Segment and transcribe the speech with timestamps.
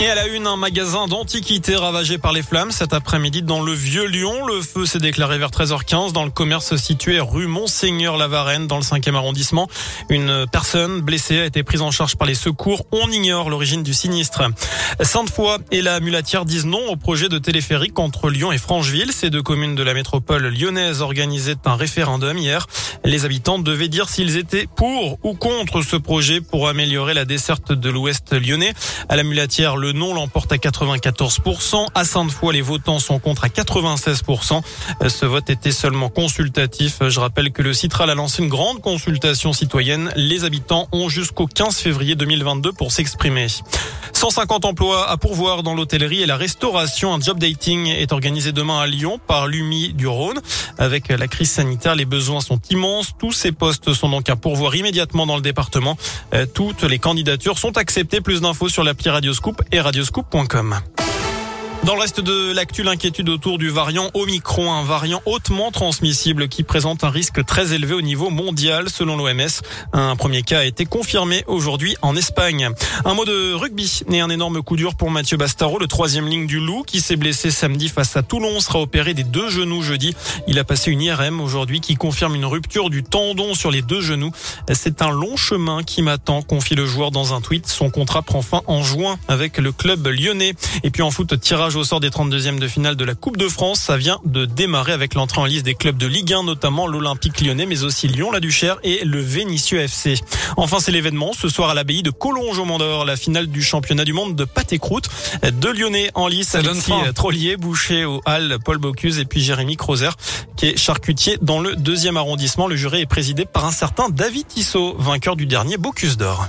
[0.00, 3.72] Et à la une, un magasin d'antiquités ravagé par les flammes cet après-midi dans le
[3.72, 4.46] Vieux-Lyon.
[4.46, 9.14] Le feu s'est déclaré vers 13h15 dans le commerce situé rue Monseigneur-Lavarenne dans le 5e
[9.14, 9.68] arrondissement.
[10.08, 12.84] Une personne blessée a été prise en charge par les secours.
[12.90, 14.42] On ignore l'origine du sinistre.
[15.00, 19.12] Sainte-Foy et la Mulatière disent non au projet de téléphérique entre Lyon et Francheville.
[19.12, 22.66] Ces deux communes de la métropole lyonnaise organisaient un référendum hier.
[23.04, 27.72] Les habitants devaient dire s'ils étaient pour ou contre ce projet pour améliorer la desserte
[27.72, 28.72] de l'ouest lyonnais.
[29.08, 31.86] À la Mulatière, le non l'emporte à 94%.
[31.94, 34.62] À Sainte-Foy, les votants sont contre à 96%.
[35.08, 36.98] Ce vote était seulement consultatif.
[37.08, 40.12] Je rappelle que le Citral a lancé une grande consultation citoyenne.
[40.14, 43.48] Les habitants ont jusqu'au 15 février 2022 pour s'exprimer.
[44.12, 47.12] 150 emplois à pourvoir dans l'hôtellerie et la restauration.
[47.12, 50.40] Un job dating est organisé demain à Lyon par l'UMI du Rhône.
[50.78, 53.14] Avec la crise sanitaire, les besoins sont immenses.
[53.18, 55.96] Tous ces postes sont donc à pourvoir immédiatement dans le département.
[56.34, 58.20] Euh, toutes les candidatures sont acceptées.
[58.20, 61.01] Plus d'infos sur l'appli Radioscoop et radioscoop.com.
[61.84, 66.62] Dans le reste de l'actu, l'inquiétude autour du variant Omicron, un variant hautement transmissible qui
[66.62, 69.48] présente un risque très élevé au niveau mondial selon l'OMS.
[69.92, 72.70] Un premier cas a été confirmé aujourd'hui en Espagne.
[73.04, 76.46] Un mot de rugby et un énorme coup dur pour Mathieu Bastaro, le troisième ligne
[76.46, 80.14] du Loup qui s'est blessé samedi face à Toulon, sera opéré des deux genoux jeudi.
[80.46, 84.00] Il a passé une IRM aujourd'hui qui confirme une rupture du tendon sur les deux
[84.00, 84.30] genoux.
[84.72, 87.66] C'est un long chemin qui m'attend, confie le joueur dans un tweet.
[87.66, 90.54] Son contrat prend fin en juin avec le club lyonnais.
[90.84, 93.48] Et puis en foot, tirage au sort des 32e de finale de la Coupe de
[93.48, 93.80] France.
[93.80, 97.40] Ça vient de démarrer avec l'entrée en liste des clubs de Ligue 1, notamment l'Olympique
[97.40, 100.14] lyonnais, mais aussi Lyon-La Duchère et le Vénitieux FC.
[100.56, 104.04] Enfin, c'est l'événement ce soir à l'abbaye de Collonges au Mont la finale du championnat
[104.04, 105.08] du monde de pâté croûte.
[105.52, 110.16] Deux Lyonnais en lice, Alexis Trollier, Boucher au Hall, Paul Bocuse et puis Jérémy Crozer,
[110.56, 112.66] qui est charcutier dans le deuxième arrondissement.
[112.66, 116.48] Le jury est présidé par un certain David Tissot, vainqueur du dernier Bocuse d'or.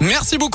[0.00, 0.54] Merci beaucoup.